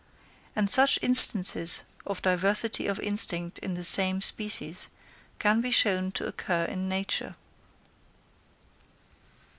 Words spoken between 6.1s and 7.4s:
to occur in nature.